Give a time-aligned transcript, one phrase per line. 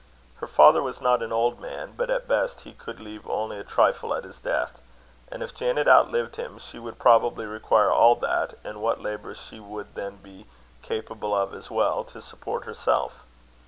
[0.37, 3.63] Her father was not an old man, but at best he could leave only a
[3.63, 4.81] trifle at his death;
[5.31, 9.59] and if Janet outlived him, she would probably require all that, and what labour she
[9.59, 10.47] would then be
[10.81, 13.23] capable of as well, to support herself.